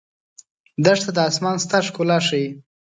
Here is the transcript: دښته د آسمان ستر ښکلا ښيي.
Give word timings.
دښته 0.83 1.11
د 1.15 1.19
آسمان 1.29 1.55
ستر 1.63 1.81
ښکلا 1.87 2.17
ښيي. 2.27 2.47